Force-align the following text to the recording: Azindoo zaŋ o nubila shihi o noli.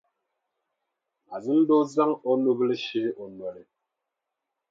Azindoo 1.35 1.83
zaŋ 1.93 2.11
o 2.29 2.31
nubila 2.41 2.75
shihi 2.83 3.09
o 3.23 3.25
noli. 3.37 3.63